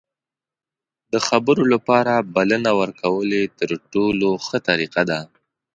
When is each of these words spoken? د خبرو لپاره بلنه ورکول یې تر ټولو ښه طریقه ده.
د 1.11 1.13
خبرو 1.27 1.63
لپاره 1.73 2.13
بلنه 2.35 2.71
ورکول 2.81 3.29
یې 3.39 3.45
تر 3.59 3.69
ټولو 3.91 4.27
ښه 4.45 4.57
طریقه 4.69 5.01
ده. 5.09 5.19